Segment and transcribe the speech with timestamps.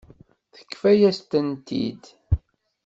[0.53, 2.03] Tefka-yas-tent-id.